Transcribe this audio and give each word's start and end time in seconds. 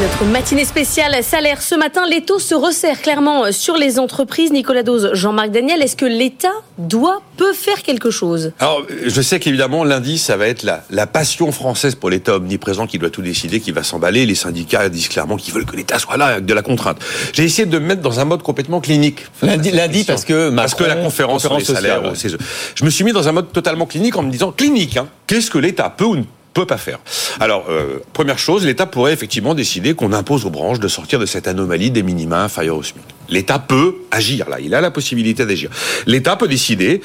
Notre 0.00 0.24
matinée 0.26 0.64
spéciale 0.64 1.22
salaire. 1.24 1.60
Ce 1.60 1.74
matin, 1.74 2.02
les 2.08 2.20
taux 2.20 2.38
se 2.38 2.54
resserrent 2.54 3.00
clairement 3.02 3.50
sur 3.50 3.76
les 3.76 3.98
entreprises. 3.98 4.52
Nicolas 4.52 4.84
Dose, 4.84 5.10
Jean-Marc 5.14 5.50
Daniel, 5.50 5.82
est-ce 5.82 5.96
que 5.96 6.04
l'État 6.04 6.52
doit, 6.78 7.22
peut 7.36 7.52
faire 7.52 7.82
quelque 7.82 8.12
chose? 8.12 8.52
Alors, 8.60 8.82
je 9.04 9.20
sais 9.20 9.40
qu'évidemment, 9.40 9.82
lundi, 9.82 10.18
ça 10.18 10.36
va 10.36 10.46
être 10.46 10.62
la, 10.62 10.84
la 10.90 11.08
passion 11.08 11.50
française 11.50 11.96
pour 11.96 12.08
l'État 12.08 12.36
omniprésent 12.36 12.86
qui 12.86 12.98
doit 13.00 13.10
tout 13.10 13.20
décider, 13.22 13.58
qui 13.58 13.72
va 13.72 13.82
s'emballer. 13.82 14.26
Les 14.26 14.36
syndicats 14.36 14.88
disent 14.88 15.08
clairement 15.08 15.36
qu'ils 15.36 15.52
veulent 15.52 15.66
que 15.66 15.76
l'État 15.76 15.98
soit 15.98 16.16
là 16.18 16.26
avec 16.26 16.46
de 16.46 16.54
la 16.54 16.62
contrainte. 16.62 16.98
J'ai 17.32 17.42
essayé 17.42 17.66
de 17.66 17.78
me 17.80 17.84
mettre 17.86 18.02
dans 18.02 18.20
un 18.20 18.24
mode 18.24 18.44
complètement 18.44 18.80
clinique. 18.80 19.26
Lundi, 19.42 19.72
lundi 19.72 20.04
parce 20.04 20.24
que 20.24 20.50
Macron, 20.50 20.56
parce 20.56 20.74
que 20.76 20.84
la 20.84 20.96
conférence, 20.96 21.42
conférence 21.42 21.64
sur 21.64 21.72
les 21.74 21.80
salaires, 21.80 21.96
sociale, 22.14 22.30
ouais. 22.30 22.38
c'est- 22.38 22.76
je 22.76 22.84
me 22.84 22.90
suis 22.90 23.02
mis 23.02 23.12
dans 23.12 23.26
un 23.26 23.32
mode 23.32 23.50
totalement 23.50 23.86
clinique 23.86 24.16
en 24.16 24.22
me 24.22 24.30
disant 24.30 24.52
clinique. 24.52 24.96
Hein, 24.98 25.08
Qu'est-ce 25.26 25.50
que 25.50 25.58
l'État 25.58 25.90
peut 25.90 26.04
ou 26.04 26.14
ne 26.16 26.22
peut 26.22 26.28
pas 26.62 26.78
faire 26.78 27.00
Alors, 27.40 27.66
euh, 27.68 27.98
première 28.12 28.38
chose, 28.38 28.64
l'État 28.64 28.86
pourrait 28.86 29.12
effectivement 29.12 29.54
décider 29.54 29.94
qu'on 29.94 30.12
impose 30.12 30.46
aux 30.46 30.50
branches 30.50 30.80
de 30.80 30.88
sortir 30.88 31.18
de 31.18 31.26
cette 31.26 31.48
anomalie 31.48 31.90
des 31.90 32.02
minima 32.02 32.42
inférieurs 32.42 32.76
au. 32.76 33.13
L'État 33.28 33.58
peut 33.58 33.96
agir 34.10 34.48
là, 34.48 34.58
il 34.60 34.74
a 34.74 34.80
la 34.80 34.90
possibilité 34.90 35.46
d'agir. 35.46 35.70
L'État 36.06 36.36
peut 36.36 36.48
décider 36.48 37.00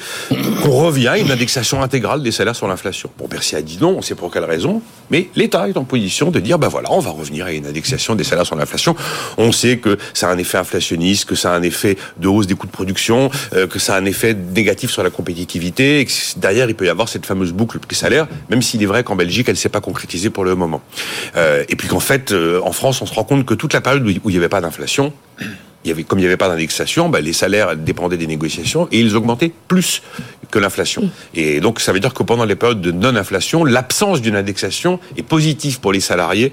qu'on 0.62 0.70
revient 0.70 1.08
à 1.08 1.18
une 1.18 1.30
indexation 1.30 1.82
intégrale 1.82 2.22
des 2.22 2.32
salaires 2.32 2.56
sur 2.56 2.68
l'inflation. 2.68 3.10
Bon, 3.18 3.26
Bercy 3.26 3.56
a 3.56 3.62
dit 3.62 3.78
non, 3.80 3.96
on 3.98 4.02
sait 4.02 4.14
pour 4.14 4.30
quelle 4.30 4.44
raison, 4.44 4.82
mais 5.10 5.28
l'État 5.34 5.68
est 5.68 5.76
en 5.76 5.84
position 5.84 6.30
de 6.30 6.40
dire, 6.40 6.58
ben 6.58 6.68
voilà, 6.68 6.92
on 6.92 7.00
va 7.00 7.10
revenir 7.10 7.46
à 7.46 7.52
une 7.52 7.66
indexation 7.66 8.14
des 8.14 8.24
salaires 8.24 8.46
sur 8.46 8.56
l'inflation. 8.56 8.94
On 9.38 9.52
sait 9.52 9.78
que 9.78 9.98
ça 10.14 10.28
a 10.28 10.32
un 10.32 10.38
effet 10.38 10.58
inflationniste, 10.58 11.24
que 11.24 11.34
ça 11.34 11.52
a 11.52 11.56
un 11.56 11.62
effet 11.62 11.96
de 12.18 12.28
hausse 12.28 12.46
des 12.46 12.54
coûts 12.54 12.66
de 12.66 12.72
production, 12.72 13.30
euh, 13.54 13.66
que 13.66 13.78
ça 13.78 13.94
a 13.94 14.00
un 14.00 14.04
effet 14.04 14.34
négatif 14.34 14.90
sur 14.90 15.02
la 15.02 15.10
compétitivité, 15.10 16.00
et 16.00 16.04
que 16.04 16.12
derrière, 16.36 16.68
il 16.68 16.74
peut 16.74 16.86
y 16.86 16.90
avoir 16.90 17.08
cette 17.08 17.26
fameuse 17.26 17.52
boucle 17.52 17.78
prix-salaire, 17.78 18.28
même 18.50 18.62
s'il 18.62 18.82
est 18.82 18.86
vrai 18.86 19.04
qu'en 19.04 19.16
Belgique, 19.16 19.48
elle 19.48 19.54
ne 19.54 19.58
s'est 19.58 19.68
pas 19.68 19.80
concrétisée 19.80 20.30
pour 20.30 20.44
le 20.44 20.54
moment. 20.54 20.82
Euh, 21.36 21.64
et 21.68 21.76
puis 21.76 21.88
qu'en 21.88 22.00
fait, 22.00 22.32
euh, 22.32 22.60
en 22.62 22.72
France, 22.72 23.02
on 23.02 23.06
se 23.06 23.14
rend 23.14 23.24
compte 23.24 23.46
que 23.46 23.54
toute 23.54 23.72
la 23.72 23.80
période 23.80 24.04
où 24.04 24.10
il 24.10 24.20
n'y 24.32 24.36
avait 24.36 24.48
pas 24.48 24.60
d'inflation, 24.60 25.12
il 25.84 25.88
y 25.88 25.92
avait, 25.92 26.02
comme 26.02 26.18
il 26.18 26.22
n'y 26.22 26.26
avait 26.26 26.36
pas 26.36 26.48
d'indexation, 26.48 27.08
bah, 27.08 27.20
les 27.20 27.32
salaires 27.32 27.74
dépendaient 27.76 28.18
des 28.18 28.26
négociations 28.26 28.86
et 28.92 29.00
ils 29.00 29.16
augmentaient 29.16 29.50
plus 29.66 30.02
que 30.50 30.58
l'inflation. 30.58 31.08
Et 31.34 31.60
donc, 31.60 31.80
ça 31.80 31.92
veut 31.92 32.00
dire 32.00 32.12
que 32.12 32.22
pendant 32.22 32.44
les 32.44 32.54
périodes 32.56 32.80
de 32.82 32.92
non-inflation, 32.92 33.64
l'absence 33.64 34.20
d'une 34.20 34.36
indexation 34.36 35.00
est 35.16 35.22
positive 35.22 35.80
pour 35.80 35.92
les 35.92 36.00
salariés. 36.00 36.52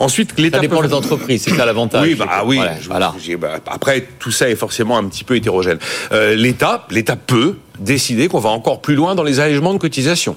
Ensuite, 0.00 0.38
l'État 0.38 0.56
Ça 0.58 0.62
dépend 0.62 0.80
peut- 0.80 0.88
des 0.88 0.94
entreprises, 0.94 1.42
c'est 1.42 1.54
ça 1.54 1.66
l'avantage. 1.66 2.06
oui, 2.06 2.14
bah 2.14 2.26
ah 2.30 2.44
oui. 2.46 2.56
Voilà, 2.56 2.76
je- 2.80 2.88
voilà. 2.88 3.14
j'ai- 3.22 3.36
bah, 3.36 3.58
après, 3.66 4.06
tout 4.18 4.30
ça 4.30 4.48
est 4.48 4.56
forcément 4.56 4.96
un 4.96 5.04
petit 5.04 5.24
peu 5.24 5.36
hétérogène. 5.36 5.78
Euh, 6.12 6.34
L'État, 6.34 6.86
l'État 6.90 7.16
peut 7.16 7.56
décider 7.78 8.28
qu'on 8.28 8.38
va 8.40 8.50
encore 8.50 8.80
plus 8.80 8.94
loin 8.94 9.14
dans 9.14 9.22
les 9.24 9.38
allégements 9.40 9.74
de 9.74 9.78
cotisations. 9.78 10.36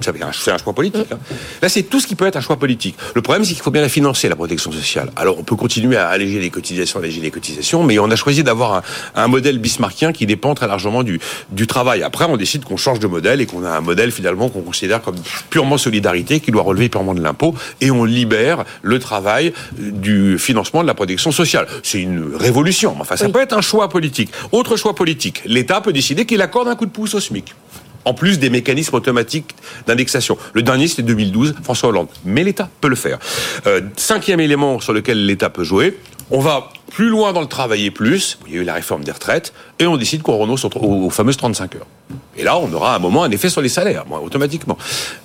C'est 0.00 0.50
un 0.52 0.58
choix 0.58 0.72
politique. 0.72 1.06
hein. 1.12 1.18
Là, 1.62 1.68
c'est 1.68 1.82
tout 1.84 2.00
ce 2.00 2.06
qui 2.06 2.14
peut 2.14 2.26
être 2.26 2.36
un 2.36 2.40
choix 2.40 2.56
politique. 2.58 2.96
Le 3.14 3.22
problème, 3.22 3.44
c'est 3.44 3.54
qu'il 3.54 3.62
faut 3.62 3.70
bien 3.70 3.82
la 3.82 3.88
financer, 3.88 4.28
la 4.28 4.36
protection 4.36 4.70
sociale. 4.72 5.10
Alors, 5.16 5.38
on 5.38 5.42
peut 5.42 5.56
continuer 5.56 5.96
à 5.96 6.08
alléger 6.08 6.38
les 6.40 6.50
cotisations, 6.50 6.98
alléger 6.98 7.20
les 7.20 7.30
cotisations, 7.30 7.82
mais 7.82 7.98
on 7.98 8.10
a 8.10 8.16
choisi 8.16 8.42
d'avoir 8.44 8.74
un, 8.74 8.82
un 9.14 9.28
modèle 9.28 9.58
bismarckien 9.58 10.12
qui 10.12 10.26
dépend 10.26 10.54
très 10.54 10.66
largement 10.66 11.02
du, 11.02 11.20
du 11.50 11.66
travail. 11.66 12.02
Après, 12.02 12.24
on 12.26 12.36
décide 12.36 12.64
qu'on 12.64 12.76
change 12.76 12.98
de 13.00 13.06
modèle 13.06 13.40
et 13.40 13.46
qu'on 13.46 13.64
a 13.64 13.70
un 13.70 13.80
modèle 13.80 14.12
finalement 14.12 14.48
qu'on 14.48 14.62
considère 14.62 15.00
comme 15.02 15.16
purement 15.50 15.78
solidarité, 15.78 16.40
qui 16.40 16.50
doit 16.50 16.62
relever 16.62 16.88
purement 16.88 17.14
de 17.14 17.22
l'impôt, 17.22 17.54
et 17.80 17.90
on 17.90 18.04
libère 18.04 18.64
le 18.82 18.98
travail 18.98 19.52
euh, 19.80 19.90
du 19.90 20.38
financement 20.38 20.82
de 20.82 20.86
la 20.86 20.94
protection 20.94 21.32
sociale. 21.32 21.66
C'est 21.82 22.00
une 22.00 22.34
révolution. 22.34 22.96
Enfin, 23.00 23.16
ça 23.16 23.28
peut 23.28 23.40
être 23.40 23.56
un 23.56 23.62
choix 23.62 23.88
politique. 23.88 24.30
Autre 24.52 24.76
choix 24.76 24.94
politique, 24.94 25.42
l'État 25.46 25.80
peut 25.80 25.92
décider 25.92 26.26
qu'il 26.26 26.42
accorde 26.42 26.68
un 26.68 26.76
coup 26.76 26.86
de 26.86 26.90
pouce 26.90 27.14
au 27.14 27.20
SMIC 27.20 27.54
en 28.06 28.14
plus 28.14 28.38
des 28.38 28.48
mécanismes 28.48 28.94
automatiques 28.94 29.54
d'indexation. 29.86 30.38
Le 30.54 30.62
dernier, 30.62 30.88
c'était 30.88 31.02
2012, 31.02 31.56
François 31.62 31.90
Hollande. 31.90 32.08
Mais 32.24 32.44
l'État 32.44 32.70
peut 32.80 32.88
le 32.88 32.96
faire. 32.96 33.18
Euh, 33.66 33.82
cinquième 33.96 34.40
élément 34.40 34.80
sur 34.80 34.94
lequel 34.94 35.26
l'État 35.26 35.50
peut 35.50 35.64
jouer, 35.64 35.98
on 36.30 36.40
va 36.40 36.70
plus 36.92 37.08
loin 37.08 37.32
dans 37.32 37.40
le 37.40 37.46
travailler 37.46 37.90
plus, 37.90 38.38
il 38.46 38.54
y 38.54 38.58
a 38.58 38.62
eu 38.62 38.64
la 38.64 38.74
réforme 38.74 39.04
des 39.04 39.12
retraites, 39.12 39.52
et 39.78 39.86
on 39.86 39.96
décide 39.96 40.22
qu'on 40.22 40.38
renonce 40.38 40.64
aux, 40.64 41.10
fameuses 41.10 41.36
35 41.36 41.76
heures. 41.76 41.86
Et 42.36 42.44
là, 42.44 42.56
on 42.58 42.72
aura 42.72 42.94
à 42.94 42.96
un 42.96 42.98
moment 42.98 43.24
un 43.24 43.30
effet 43.30 43.48
sur 43.48 43.60
les 43.60 43.68
salaires, 43.68 44.04
automatiquement. 44.22 44.78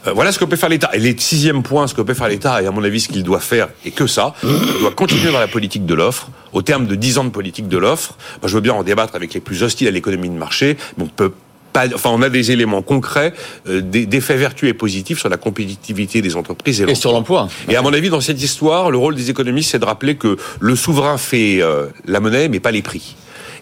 Euh, 0.07 0.13
voilà 0.13 0.31
ce 0.31 0.39
que 0.39 0.45
peut 0.45 0.55
faire 0.55 0.69
l'État. 0.69 0.89
Et 0.93 0.99
le 0.99 1.17
sixième 1.17 1.63
point, 1.63 1.87
ce 1.87 1.93
que 1.93 2.01
peut 2.01 2.13
faire 2.13 2.27
l'État, 2.27 2.61
et 2.61 2.67
à 2.67 2.71
mon 2.71 2.83
avis 2.83 2.99
ce 2.99 3.09
qu'il 3.09 3.23
doit 3.23 3.39
faire, 3.39 3.69
et 3.85 3.91
que 3.91 4.07
ça, 4.07 4.33
il 4.43 4.79
doit 4.79 4.91
continuer 4.91 5.31
dans 5.31 5.39
la 5.39 5.47
politique 5.47 5.85
de 5.85 5.93
l'offre. 5.93 6.29
Au 6.51 6.61
terme 6.61 6.87
de 6.87 6.95
10 6.95 7.19
ans 7.19 7.23
de 7.23 7.29
politique 7.29 7.67
de 7.67 7.77
l'offre, 7.77 8.17
je 8.43 8.53
veux 8.53 8.61
bien 8.61 8.73
en 8.73 8.83
débattre 8.83 9.15
avec 9.15 9.33
les 9.33 9.39
plus 9.39 9.63
hostiles 9.63 9.87
à 9.87 9.91
l'économie 9.91 10.29
de 10.29 10.37
marché, 10.37 10.77
mais 10.97 11.05
on 11.05 11.07
peut 11.07 11.31
pas, 11.73 11.85
enfin, 11.93 12.09
on 12.13 12.21
a 12.21 12.29
des 12.29 12.51
éléments 12.51 12.81
concrets, 12.81 13.33
euh, 13.67 13.81
des- 13.81 14.05
d'effets 14.05 14.35
vertueux 14.37 14.67
et 14.67 14.73
positifs 14.73 15.19
sur 15.19 15.29
la 15.29 15.37
compétitivité 15.37 16.21
des 16.21 16.35
entreprises 16.35 16.81
et, 16.81 16.89
Et 16.89 16.95
sur 16.95 17.11
l'emploi. 17.11 17.47
Et 17.69 17.75
à 17.75 17.81
mon 17.81 17.93
avis, 17.93 18.09
dans 18.09 18.21
cette 18.21 18.41
histoire, 18.41 18.91
le 18.91 18.97
rôle 18.97 19.15
des 19.15 19.29
économistes, 19.29 19.71
c'est 19.71 19.79
de 19.79 19.85
rappeler 19.85 20.15
que 20.15 20.37
le 20.59 20.75
souverain 20.75 21.17
fait 21.17 21.61
euh, 21.61 21.87
la 22.05 22.19
monnaie, 22.19 22.47
mais 22.49 22.59
pas 22.59 22.71
les 22.71 22.81
prix. 22.81 23.15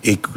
Et 0.03 0.15
que 0.15 0.29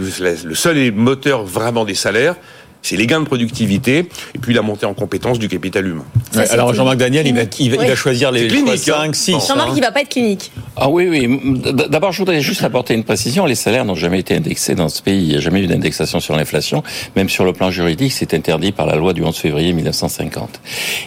le 0.45 0.55
seul 0.55 0.91
moteur 0.93 1.45
vraiment 1.45 1.85
des 1.85 1.95
salaires, 1.95 2.35
c'est 2.83 2.97
les 2.97 3.07
gains 3.07 3.21
de 3.21 3.25
productivité 3.27 4.09
et 4.35 4.39
puis 4.41 4.53
la 4.55 4.63
montée 4.63 4.87
en 4.87 4.95
compétence 4.95 5.39
du 5.39 5.49
capital 5.49 5.87
humain. 5.87 6.05
Ouais, 6.35 6.49
alors 6.51 6.75
Jean-Marc 6.75 6.97
Daniel, 6.97 7.27
il 7.27 7.35
va, 7.35 7.43
il 7.59 7.71
va- 7.71 7.77
il 7.77 7.81
va 7.83 7.91
Oui. 7.91 7.97
choisir 7.97 8.31
les 8.33 8.41
C'est 8.43 8.49
clinique, 8.49 8.85
choix 8.85 8.99
hein. 9.01 9.05
5, 9.13 9.15
6. 9.15 9.47
Jean-Marc, 9.49 9.71
il 9.77 9.81
va 9.81 9.93
pas 9.93 10.01
être 10.03 10.09
clinique. 10.09 10.51
Ah 10.77 10.89
oui, 10.91 11.07
oui. 11.09 11.41
D'abord, 11.89 12.13
je 12.13 12.19
voudrais 12.19 12.41
juste 12.41 12.63
apporter 12.65 12.95
une 12.95 13.05
précision. 13.05 13.47
Les 13.47 13.55
salaires 13.55 13.85
n'ont 13.85 13.95
jamais 13.95 14.19
été 14.21 14.35
indexés 14.35 14.75
dans 14.75 14.89
ce 14.89 15.01
pays. 15.03 15.23
Il 15.23 15.29
n'y 15.29 15.37
a 15.37 15.41
jamais 15.41 15.61
eu 15.63 15.67
d'indexation 15.67 16.19
sur 16.21 16.35
l'inflation. 16.37 16.83
Même 17.15 17.29
sur 17.29 17.45
le 17.45 17.53
plan 17.53 17.71
juridique, 17.71 18.13
c'est 18.13 18.35
interdit 18.35 18.73
par 18.73 18.87
la 18.87 18.97
loi 18.97 19.13
du 19.13 19.23
11 19.23 19.37
février 19.37 19.73
1950. 19.73 20.61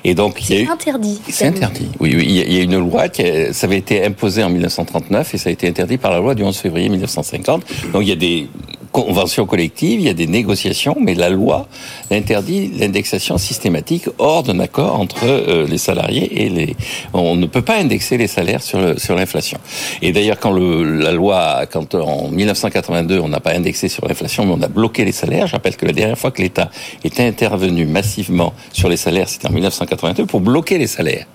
Et 0.03 0.14
donc, 0.16 0.47
il 0.50 0.56
y 0.56 0.59
a 0.59 0.62
eu... 0.62 0.68
Interdit. 0.69 1.19
C'est 1.30 1.46
interdit. 1.47 1.88
Oui, 2.00 2.14
oui. 2.16 2.25
Il 2.28 2.53
y 2.53 2.59
a- 2.59 2.64
une 2.64 2.78
loi 2.80 3.09
qui 3.09 3.22
a- 3.24 3.53
ça 3.53 3.68
avait 3.68 3.78
été 3.78 4.06
imposé 4.06 4.44
en 4.44 4.50
1939 4.50 5.34
et 5.34 5.38
ça 5.38 5.50
a 5.50 5.52
été 5.52 5.68
interdit 5.68 5.97
par 5.97 6.12
la 6.12 6.19
loi 6.19 6.35
du 6.35 6.44
11 6.44 6.58
février 6.58 6.88
1950. 6.90 7.64
Donc 7.94 8.02
il 8.03 8.09
y 8.09 8.12
a 8.12 8.16
des 8.16 8.47
conventions 8.95 9.45
collectives, 9.45 10.00
il 10.00 10.06
y 10.06 10.09
a 10.09 10.13
des 10.13 10.25
négociations, 10.25 10.95
mais 11.01 11.16
la 11.16 11.29
loi 11.29 11.67
interdit 12.11 12.72
l'indexation 12.79 13.38
systématique 13.38 14.06
hors 14.19 14.41
d'un 14.41 14.61
accord 14.61 14.97
entre 14.97 15.25
euh, 15.25 15.67
les 15.67 15.78
salariés 15.78 16.44
et 16.44 16.50
les. 16.50 16.75
On 17.11 17.35
ne 17.35 17.45
peut 17.45 17.61
pas 17.61 17.78
indexer 17.78 18.16
les 18.17 18.28
salaires 18.28 18.63
sur 18.63 19.16
l'inflation. 19.16 19.57
Et 20.01 20.13
d'ailleurs, 20.13 20.39
quand 20.39 20.51
le, 20.51 20.97
la 20.97 21.11
loi, 21.11 21.66
quand 21.69 21.94
en 21.95 22.29
1982, 22.29 23.19
on 23.19 23.28
n'a 23.28 23.41
pas 23.41 23.53
indexé 23.53 23.89
sur 23.89 24.07
l'inflation, 24.07 24.45
mais 24.45 24.53
on 24.53 24.61
a 24.61 24.69
bloqué 24.69 25.03
les 25.03 25.11
salaires. 25.11 25.47
Je 25.47 25.51
rappelle 25.51 25.75
que 25.75 25.85
la 25.85 25.91
dernière 25.91 26.17
fois 26.17 26.31
que 26.31 26.41
l'État 26.41 26.69
est 27.03 27.19
intervenu 27.19 27.85
massivement 27.85 28.53
sur 28.72 28.88
les 28.88 28.97
salaires, 28.97 29.28
c'était 29.28 29.50
en 29.50 29.51
1982 29.51 30.25
pour 30.25 30.39
bloquer 30.39 30.78
les 30.78 30.88
salaires. 30.88 31.25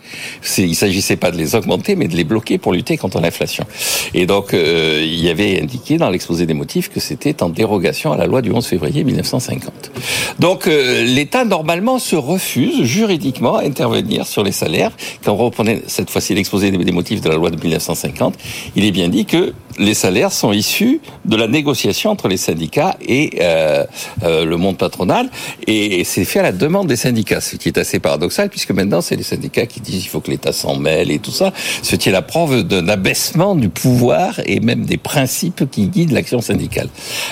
Il 0.56 0.74
s'agissait 0.74 1.16
pas 1.16 1.30
de 1.30 1.36
les 1.36 1.54
augmenter, 1.54 1.94
mais 1.94 2.08
de 2.08 2.16
les 2.16 2.24
bloquer 2.24 2.56
pour 2.56 2.72
lutter 2.72 2.96
contre 2.96 3.20
l'inflation. 3.20 3.66
Et 4.14 4.24
donc, 4.24 4.54
euh, 4.54 5.02
il 5.02 5.20
y 5.22 5.28
avait 5.28 5.60
indiqué 5.60 5.98
dans 5.98 6.08
l'exposé 6.08 6.46
des 6.46 6.54
motifs 6.54 6.88
que 6.88 7.00
c'était 7.00 7.42
en 7.42 7.49
dérogation 7.50 8.12
à 8.12 8.16
la 8.16 8.26
loi 8.26 8.42
du 8.42 8.50
11 8.50 8.66
février 8.66 9.04
1950. 9.04 9.90
Donc, 10.38 10.66
euh, 10.66 11.02
l'État 11.04 11.44
normalement 11.44 11.98
se 11.98 12.16
refuse 12.16 12.82
juridiquement 12.84 13.56
à 13.56 13.62
intervenir 13.62 14.26
sur 14.26 14.42
les 14.42 14.52
salaires. 14.52 14.92
Quand 15.24 15.32
on 15.32 15.36
reprenait 15.36 15.82
cette 15.86 16.10
fois-ci 16.10 16.34
l'exposé 16.34 16.70
des 16.70 16.92
motifs 16.92 17.20
de 17.20 17.28
la 17.28 17.36
loi 17.36 17.50
de 17.50 17.60
1950, 17.60 18.34
il 18.76 18.84
est 18.84 18.92
bien 18.92 19.08
dit 19.08 19.26
que 19.26 19.52
les 19.78 19.94
salaires 19.94 20.32
sont 20.32 20.52
issus 20.52 21.00
de 21.24 21.36
la 21.36 21.46
négociation 21.46 22.10
entre 22.10 22.28
les 22.28 22.36
syndicats 22.36 22.96
et 23.00 23.38
euh, 23.40 23.84
euh, 24.22 24.44
le 24.44 24.56
monde 24.56 24.76
patronal, 24.76 25.30
et 25.66 26.04
c'est 26.04 26.24
fait 26.24 26.40
à 26.40 26.42
la 26.42 26.52
demande 26.52 26.86
des 26.86 26.96
syndicats, 26.96 27.40
ce 27.40 27.56
qui 27.56 27.68
est 27.68 27.78
assez 27.78 27.98
paradoxal, 27.98 28.50
puisque 28.50 28.72
maintenant 28.72 29.00
c'est 29.00 29.16
les 29.16 29.22
syndicats 29.22 29.66
qui 29.66 29.80
disent 29.80 30.04
il 30.04 30.08
faut 30.08 30.20
que 30.20 30.30
l'État 30.30 30.52
s'en 30.52 30.76
mêle 30.76 31.10
et 31.10 31.18
tout 31.18 31.30
ça, 31.30 31.52
ce 31.82 31.96
qui 31.96 32.08
est 32.08 32.12
la 32.12 32.22
preuve 32.22 32.62
d'un 32.64 32.88
abaissement 32.88 33.54
du 33.54 33.68
pouvoir 33.68 34.40
et 34.44 34.60
même 34.60 34.84
des 34.84 34.98
principes 34.98 35.70
qui 35.70 35.86
guident 35.86 36.12
l'action 36.12 36.40
syndicale. 36.40 36.88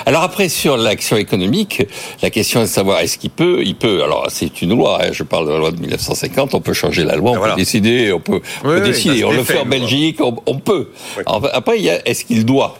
Alors 0.09 0.23
après, 0.23 0.49
sur 0.49 0.75
l'action 0.75 1.17
économique, 1.17 1.83
la 2.23 2.31
question 2.31 2.61
est 2.61 2.63
de 2.63 2.69
savoir 2.69 3.01
est-ce 3.01 3.19
qu'il 3.19 3.29
peut, 3.29 3.61
il 3.63 3.75
peut, 3.75 4.01
alors 4.03 4.25
c'est 4.29 4.63
une 4.63 4.71
loi, 4.75 5.01
hein, 5.03 5.09
je 5.11 5.21
parle 5.21 5.45
de 5.45 5.51
la 5.51 5.59
loi 5.59 5.69
de 5.69 5.79
1950, 5.79 6.55
on 6.55 6.61
peut 6.61 6.73
changer 6.73 7.03
la 7.03 7.15
loi, 7.15 7.29
on 7.33 7.37
Voilà. 7.37 7.53
peut 7.53 7.59
décider, 7.59 8.11
on 8.11 8.19
peut, 8.19 8.41
on 8.61 8.63
peut 8.63 8.81
oui, 8.81 8.89
décider, 8.89 9.23
on 9.23 9.31
le 9.31 9.43
fait 9.43 9.59
en 9.59 9.65
loi. 9.65 9.77
Belgique, 9.77 10.19
on, 10.19 10.35
on 10.47 10.57
peut. 10.57 10.89
Oui. 11.15 11.23
Alors, 11.27 11.47
après, 11.53 11.77
il 11.77 11.83
y 11.85 11.91
a 11.91 12.03
est-ce 12.07 12.25
qu'il 12.25 12.43
doit? 12.43 12.79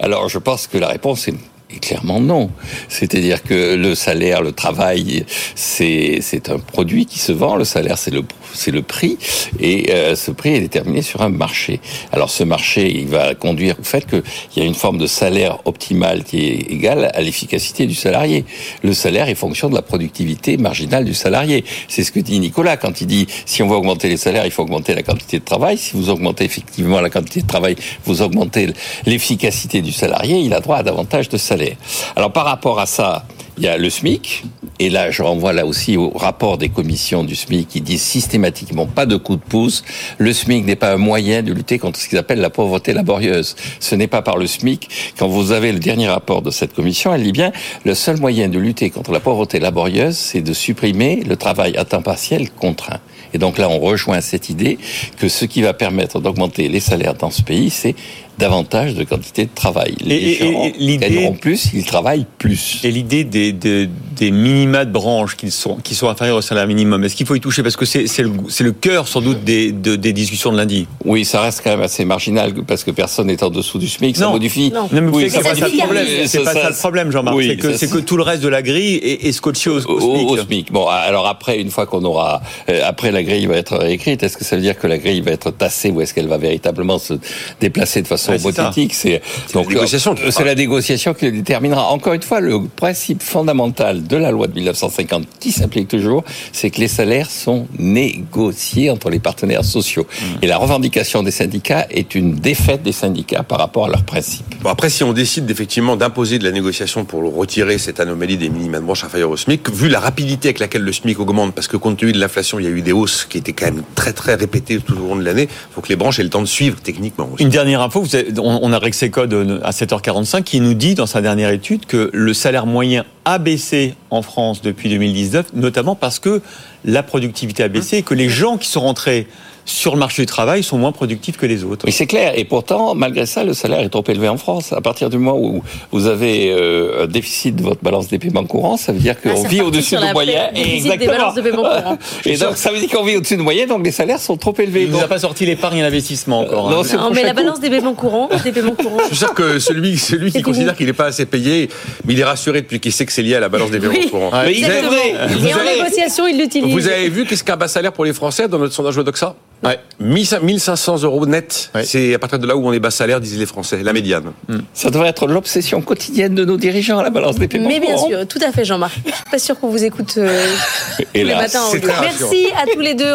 Alors, 0.00 0.28
je 0.28 0.38
pense 0.38 0.66
que 0.66 0.76
la 0.76 0.88
réponse 0.88 1.28
est 1.28 1.78
clairement 1.80 2.18
non. 2.18 2.50
C'est-à-dire 2.88 3.44
que 3.44 3.76
le 3.76 3.94
salaire, 3.94 4.42
le 4.42 4.50
travail, 4.50 5.24
c'est 5.54 6.18
c'est 6.22 6.48
un 6.48 6.58
produit 6.58 7.06
qui 7.06 7.20
se 7.20 7.30
vend. 7.30 7.54
Le 7.54 7.64
salaire, 7.64 7.98
c'est 7.98 8.10
le 8.12 8.22
c'est 8.54 8.70
le 8.70 8.82
prix, 8.82 9.18
et 9.60 9.92
euh, 9.92 10.16
ce 10.16 10.30
prix 10.30 10.54
est 10.54 10.60
déterminé 10.60 11.02
sur 11.02 11.22
un 11.22 11.28
marché. 11.28 11.80
Alors, 12.12 12.30
ce 12.30 12.44
marché, 12.44 12.90
il 12.90 13.08
va 13.08 13.34
conduire 13.34 13.76
au 13.78 13.84
fait 13.84 14.06
qu'il 14.06 14.22
y 14.56 14.60
a 14.60 14.64
une 14.64 14.74
forme 14.74 14.98
de 14.98 15.06
salaire 15.06 15.58
optimal 15.64 16.24
qui 16.24 16.46
est 16.46 16.72
égale 16.72 17.10
à 17.14 17.20
l'efficacité 17.20 17.86
du 17.86 17.94
salarié. 17.94 18.44
Le 18.82 18.92
salaire 18.92 19.28
est 19.28 19.34
fonction 19.34 19.68
de 19.68 19.74
la 19.74 19.82
productivité 19.82 20.56
marginale 20.56 21.04
du 21.04 21.14
salarié. 21.14 21.64
C'est 21.88 22.04
ce 22.04 22.12
que 22.12 22.20
dit 22.20 22.38
Nicolas 22.40 22.76
quand 22.76 23.00
il 23.00 23.06
dit 23.06 23.26
si 23.46 23.62
on 23.62 23.68
veut 23.68 23.76
augmenter 23.76 24.08
les 24.08 24.16
salaires, 24.16 24.46
il 24.46 24.50
faut 24.50 24.62
augmenter 24.62 24.94
la 24.94 25.02
quantité 25.02 25.38
de 25.38 25.44
travail. 25.44 25.76
Si 25.78 25.96
vous 25.96 26.08
augmentez 26.08 26.44
effectivement 26.44 27.00
la 27.00 27.10
quantité 27.10 27.42
de 27.42 27.46
travail, 27.46 27.76
vous 28.04 28.22
augmentez 28.22 28.68
l'efficacité 29.06 29.82
du 29.82 29.92
salarié, 29.92 30.38
il 30.38 30.54
a 30.54 30.60
droit 30.60 30.78
à 30.78 30.82
davantage 30.82 31.28
de 31.28 31.36
salaire. 31.36 31.76
Alors 32.16 32.32
par 32.32 32.44
rapport 32.44 32.78
à 32.78 32.86
ça, 32.86 33.26
il 33.58 33.64
y 33.64 33.68
a 33.68 33.76
le 33.78 33.88
SMIC, 33.90 34.44
Et 34.80 34.90
là, 34.90 35.12
je 35.12 35.22
renvoie 35.22 35.52
là 35.52 35.66
aussi 35.66 35.96
au 35.96 36.10
rapport 36.10 36.58
des 36.58 36.68
commissions 36.68 37.22
du 37.22 37.36
SMIC 37.36 37.68
qui 37.68 37.80
disent 37.80 38.02
systématiquement 38.02 38.86
pas 38.86 39.06
de 39.06 39.16
coup 39.16 39.36
de 39.36 39.40
pouce. 39.42 39.84
Le 40.18 40.32
SMIC 40.32 40.64
n'est 40.64 40.74
pas 40.74 40.92
un 40.92 40.96
moyen 40.96 41.42
de 41.44 41.52
lutter 41.52 41.78
contre 41.78 42.00
ce 42.00 42.08
qu'ils 42.08 42.18
appellent 42.18 42.40
la 42.40 42.50
pauvreté 42.50 42.92
laborieuse. 42.92 43.54
Ce 43.78 43.94
n'est 43.94 44.08
pas 44.08 44.20
par 44.22 44.36
le 44.36 44.48
SMIC. 44.48 44.88
Quand 45.16 45.28
vous 45.28 45.52
avez 45.52 45.70
le 45.70 45.78
dernier 45.78 46.08
rapport 46.08 46.42
de 46.42 46.50
cette 46.50 46.74
commission, 46.74 47.14
elle 47.14 47.22
dit 47.22 47.30
bien 47.30 47.52
le 47.84 47.94
seul 47.94 48.18
moyen 48.18 48.48
de 48.48 48.58
lutter 48.58 48.90
contre 48.90 49.12
la 49.12 49.20
pauvreté 49.20 49.60
laborieuse, 49.60 50.16
c'est 50.16 50.40
de 50.42 50.52
supprimer 50.52 51.22
le 51.24 51.36
travail 51.36 51.76
à 51.76 51.84
temps 51.84 52.02
partiel 52.02 52.50
contraint. 52.50 52.98
Et 53.32 53.38
donc 53.38 53.58
là, 53.58 53.68
on 53.68 53.78
rejoint 53.78 54.20
cette 54.20 54.48
idée 54.48 54.78
que 55.18 55.28
ce 55.28 55.44
qui 55.44 55.62
va 55.62 55.72
permettre 55.72 56.20
d'augmenter 56.20 56.68
les 56.68 56.80
salaires 56.80 57.14
dans 57.14 57.30
ce 57.30 57.42
pays, 57.42 57.70
c'est 57.70 57.94
davantage 58.38 58.94
de 58.94 59.04
quantité 59.04 59.44
de 59.44 59.50
travail. 59.54 59.94
Les 60.00 60.16
Et- 60.16 60.30
et- 60.44 60.52
gens 60.52 60.64
et 60.64 60.74
l'idée- 60.78 61.08
gagneront 61.08 61.34
plus, 61.34 61.70
ils 61.74 61.84
travaillent 61.84 62.26
plus. 62.38 62.80
Et 62.84 62.90
l'idée 62.90 63.22
des, 63.24 63.43
des, 63.52 63.88
des 64.16 64.30
minima 64.30 64.84
de 64.84 64.92
branches 64.92 65.36
qui 65.36 65.50
sont, 65.50 65.76
qui 65.76 65.94
sont 65.94 66.08
inférieurs 66.08 66.36
au 66.38 66.42
salaire 66.42 66.66
minimum, 66.66 67.02
est-ce 67.04 67.16
qu'il 67.16 67.26
faut 67.26 67.34
y 67.34 67.40
toucher? 67.40 67.62
Parce 67.62 67.76
que 67.76 67.84
c'est 67.84 68.06
c'est 68.06 68.22
le, 68.22 68.32
c'est 68.48 68.64
le 68.64 68.72
cœur 68.72 69.08
sans 69.08 69.20
doute 69.20 69.44
des, 69.44 69.72
de- 69.72 69.96
des 69.96 70.12
discussions 70.12 70.52
de 70.52 70.56
lundi. 70.56 70.86
Oui, 71.04 71.24
ça 71.24 71.40
reste 71.40 71.60
quand 71.64 71.70
même 71.70 71.82
assez 71.82 72.04
marginal 72.04 72.52
parce 72.66 72.84
que 72.84 72.90
personne 72.90 73.26
n'est 73.28 73.42
en 73.42 73.50
dessous 73.50 73.78
du 73.78 73.88
SMIC. 73.88 74.16
Ça 74.16 74.24
Non. 74.26 74.32
modifie. 74.32 74.70
Non. 74.72 74.88
Non, 74.92 75.00
mais 75.02 75.10
Oui, 75.10 75.30
ça 75.30 75.38
c'est 75.38 75.42
pas 75.48 75.54
ça 75.54 75.68
le 75.68 75.76
problème. 75.76 76.06
Yannick. 76.06 76.28
C'est 76.28 76.38
pas 76.44 76.52
Ça- 76.52 76.62
ça 76.62 76.68
le 76.70 76.76
problème, 76.76 77.10
Jean-Marc. 77.10 77.36
Oui, 77.36 77.46
c'est 77.48 77.56
que, 77.56 77.72
ça- 77.72 77.78
c'est 77.78 77.90
que 77.90 77.98
tout 77.98 78.16
le 78.16 78.22
reste 78.22 78.42
de 78.42 78.48
la 78.48 78.62
grille 78.62 78.94
est, 78.96 79.26
est 79.26 79.32
scotché 79.32 79.70
au, 79.70 79.80
SMIC. 79.80 79.90
au 80.30 80.36
SMIC. 80.38 80.72
Bon, 80.72 80.86
alors 80.86 81.26
après, 81.26 81.60
une 81.60 81.70
fois 81.70 81.86
qu'on 81.86 82.04
aura, 82.04 82.40
euh, 82.68 82.80
après 82.84 83.10
la 83.12 83.22
grille 83.22 83.46
va 83.46 83.56
être 83.56 83.84
écrite, 83.88 84.22
est-ce 84.22 84.36
que 84.36 84.44
ça 84.44 84.56
veut 84.56 84.62
dire 84.62 84.78
que 84.78 84.86
la 84.86 84.98
grille 84.98 85.20
va 85.20 85.32
être 85.32 85.50
tassée 85.50 85.90
ou 85.90 86.00
est-ce 86.00 86.14
qu'elle 86.14 86.28
va 86.28 86.38
véritablement 86.38 86.98
se 86.98 87.14
déplacer 87.60 88.02
de 88.02 88.06
façon 88.06 88.32
Ouais, 88.32 88.38
c'est 88.38 88.52
ça. 88.52 88.62
hypothétique 88.62 88.94
C'est 88.94 89.20
la 89.54 89.62
négociation 89.62 90.14
qui 90.14 90.22
euh, 90.22 90.30
fera. 90.30 90.38
C'est 90.38 90.44
la 90.44 90.54
négociation 90.54 91.14
qui 91.14 91.24
le 91.26 91.32
déterminera. 91.32 91.90
Encore 91.90 92.12
une 92.14 92.22
fois, 92.22 92.40
le 92.40 92.60
principe 92.76 93.22
fondamental 93.38 94.04
de 94.06 94.16
la 94.16 94.30
loi 94.30 94.46
de 94.46 94.54
1950 94.54 95.26
qui 95.40 95.50
s'applique 95.50 95.88
toujours, 95.88 96.22
c'est 96.52 96.70
que 96.70 96.78
les 96.80 96.86
salaires 96.86 97.28
sont 97.30 97.66
négociés 97.78 98.90
entre 98.90 99.10
les 99.10 99.18
partenaires 99.18 99.64
sociaux. 99.64 100.06
Mmh. 100.08 100.24
Et 100.42 100.46
la 100.46 100.56
revendication 100.56 101.24
des 101.24 101.32
syndicats 101.32 101.84
est 101.90 102.14
une 102.14 102.36
défaite 102.36 102.84
des 102.84 102.92
syndicats 102.92 103.42
par 103.42 103.58
rapport 103.58 103.86
à 103.86 103.88
leurs 103.88 104.04
principes. 104.04 104.46
Bon, 104.62 104.70
après, 104.70 104.88
si 104.88 105.02
on 105.02 105.12
décide 105.12 105.50
effectivement 105.50 105.96
d'imposer 105.96 106.38
de 106.38 106.44
la 106.44 106.52
négociation 106.52 107.04
pour 107.04 107.20
retirer 107.34 107.78
cette 107.78 107.98
anomalie 107.98 108.36
des 108.36 108.50
minima 108.50 108.78
de 108.78 108.84
branche 108.84 109.02
inférieure 109.02 109.30
au 109.30 109.36
SMIC, 109.36 109.68
vu 109.72 109.88
la 109.88 109.98
rapidité 109.98 110.48
avec 110.48 110.60
laquelle 110.60 110.82
le 110.82 110.92
SMIC 110.92 111.18
augmente, 111.18 111.54
parce 111.54 111.66
que 111.66 111.76
compte 111.76 111.96
tenu 111.98 112.12
de 112.12 112.20
l'inflation, 112.20 112.60
il 112.60 112.64
y 112.64 112.68
a 112.68 112.70
eu 112.70 112.82
des 112.82 112.92
hausses 112.92 113.24
qui 113.28 113.38
étaient 113.38 113.52
quand 113.52 113.66
même 113.66 113.82
très 113.96 114.12
très 114.12 114.36
répétées 114.36 114.78
tout 114.78 114.94
au 114.94 115.08
long 115.08 115.16
de 115.16 115.24
l'année, 115.24 115.48
il 115.50 115.74
faut 115.74 115.80
que 115.80 115.88
les 115.88 115.96
branches 115.96 116.20
aient 116.20 116.22
le 116.22 116.30
temps 116.30 116.42
de 116.42 116.46
suivre 116.46 116.76
techniquement. 116.80 117.28
aussi. 117.32 117.42
Une 117.42 117.48
dernière 117.50 117.80
info, 117.80 118.00
vous 118.00 118.14
avez- 118.14 118.28
on 118.38 118.60
on 118.62 118.72
a 118.72 118.78
Rexecode 118.78 119.32
euh, 119.34 119.58
à 119.64 119.72
7h45 119.72 120.42
qui 120.44 120.60
nous 120.60 120.74
dit 120.74 120.94
dans 120.94 121.06
sa 121.06 121.20
dernière 121.20 121.50
étude 121.50 121.86
que 121.86 122.10
le 122.12 122.32
salaire 122.34 122.66
moyen 122.66 123.04
a 123.24 123.38
baissé 123.38 123.94
en 124.10 124.22
France 124.22 124.62
depuis 124.62 124.88
2019, 124.88 125.54
notamment 125.54 125.94
parce 125.94 126.18
que 126.18 126.42
la 126.84 127.02
productivité 127.02 127.62
a 127.62 127.68
baissé 127.68 127.98
et 127.98 128.02
que 128.02 128.14
les 128.14 128.28
gens 128.28 128.58
qui 128.58 128.68
sont 128.68 128.80
rentrés 128.80 129.26
sur 129.66 129.92
le 129.94 129.98
marché 129.98 130.22
du 130.22 130.26
travail 130.26 130.62
sont 130.62 130.76
moins 130.78 130.92
productifs 130.92 131.36
que 131.36 131.46
les 131.46 131.64
autres. 131.64 131.86
Oui, 131.86 131.92
c'est 131.92 132.06
clair. 132.06 132.32
Et 132.38 132.44
pourtant, 132.44 132.94
malgré 132.94 133.24
ça, 133.26 133.44
le 133.44 133.54
salaire 133.54 133.80
est 133.80 133.88
trop 133.88 134.04
élevé 134.08 134.28
en 134.28 134.36
France. 134.36 134.72
À 134.72 134.80
partir 134.80 135.08
du 135.10 135.18
moment 135.18 135.38
où 135.38 135.62
vous 135.90 136.06
avez 136.06 136.50
euh, 136.52 137.04
un 137.04 137.06
déficit 137.06 137.56
de 137.56 137.62
votre 137.62 137.82
balance 137.82 138.08
des 138.08 138.18
paiements 138.18 138.44
courants, 138.44 138.76
ça 138.76 138.92
veut 138.92 138.98
dire 138.98 139.14
Ah, 139.24 139.30
qu'on 139.30 139.42
vit 139.44 139.60
au-dessus 139.62 139.96
des 139.96 140.02
de 140.02 141.42
paiement 141.42 141.62
courants. 141.62 141.98
Et 142.26 142.36
donc, 142.36 142.56
ça 142.56 142.70
veut 142.72 142.78
dire 142.78 142.90
qu'on 142.90 143.04
vit 143.04 143.16
au-dessus 143.16 143.36
du 143.36 143.42
moyen, 143.42 143.66
donc 143.66 143.84
les 143.84 143.90
salaires 143.90 144.20
sont 144.20 144.36
trop 144.36 144.54
élevés. 144.58 144.82
Il 144.82 144.86
ne 144.88 144.92
nous 144.92 144.96
Donc, 144.98 145.04
a 145.06 145.08
pas 145.08 145.18
sorti 145.18 145.46
l'épargne 145.46 145.78
et 145.78 145.82
l'investissement 145.82 146.40
encore. 146.40 146.70
Non, 146.70 146.80
hein. 146.80 146.82
c'est- 146.84 146.96
Non, 146.96 147.10
mais 147.12 147.22
la 147.22 147.30
coup. 147.30 147.36
balance 147.36 147.60
des 147.60 147.70
paiements 147.70 147.94
courants, 147.94 148.28
des 148.44 148.52
paiements 148.52 148.74
courants. 148.74 148.98
Je 149.02 149.06
suis 149.08 149.16
sûr 149.16 149.34
que 149.34 149.58
celui, 149.58 149.96
celui 149.98 150.30
qui 150.32 150.42
considère 150.42 150.76
qu'il 150.76 150.86
n'est 150.86 150.92
pas 150.92 151.06
assez 151.06 151.26
payé, 151.26 151.68
mais 152.04 152.12
il 152.14 152.20
est 152.20 152.24
rassuré 152.24 152.60
depuis 152.62 152.80
qu'il 152.80 152.92
sait 152.92 153.06
que 153.06 153.12
c'est 153.12 153.22
lié 153.22 153.34
à 153.36 153.40
la 153.40 153.48
balance 153.48 153.70
des 153.70 153.78
paiements 153.80 153.94
Oui. 153.98 154.10
courants. 154.10 154.30
Mais 154.44 154.52
il 154.52 154.64
est 154.64 154.66
Exactement. 154.66 154.90
vrai. 154.90 155.26
Vous 155.28 155.46
Et 155.46 155.54
en 155.54 155.58
avez- 155.58 155.76
négociation, 155.78 156.26
il 156.26 156.38
l'utilise. 156.38 156.72
Vous 156.72 156.86
avez 156.88 157.08
vu 157.08 157.24
qu'est-ce 157.24 157.44
qu'un 157.44 157.56
bas 157.56 157.68
salaire 157.68 157.92
pour 157.92 158.04
les 158.04 158.12
Français 158.12 158.48
dans 158.48 158.58
notre 158.58 158.74
sondage 158.74 158.98
Odoxa 158.98 159.34
Ouais. 159.64 159.78
1500 160.00 161.02
euros 161.04 161.24
net. 161.26 161.70
Ouais. 161.74 161.84
C'est 161.84 162.14
à 162.14 162.18
partir 162.18 162.38
de 162.38 162.46
là 162.46 162.56
où 162.56 162.66
on 162.66 162.72
est 162.72 162.80
bas 162.80 162.90
salaire, 162.90 163.20
disent 163.20 163.38
les 163.38 163.46
Français, 163.46 163.82
la 163.82 163.92
médiane. 163.92 164.32
Ça 164.74 164.90
devrait 164.90 165.08
être 165.08 165.26
l'obsession 165.26 165.80
quotidienne 165.80 166.34
de 166.34 166.44
nos 166.44 166.56
dirigeants, 166.56 167.00
la 167.02 167.10
balance 167.10 167.36
des 167.36 167.48
paiements 167.48 167.68
Mais 167.68 167.80
bien 167.80 167.94
courants. 167.94 168.08
sûr, 168.08 168.26
tout 168.28 168.40
à 168.46 168.52
fait, 168.52 168.64
Jean-Marc. 168.64 168.94
Je 169.06 169.12
suis 169.12 169.24
pas 169.30 169.38
sûr 169.38 169.58
qu'on 169.58 169.68
vous 169.68 169.84
écoute 169.84 170.14
euh, 170.18 170.46
tous 170.98 171.04
les 171.14 171.34
matins. 171.34 171.64
Merci 172.02 172.46
à 172.60 172.66
tous 172.72 172.80
les 172.80 172.94
deux. 172.94 173.14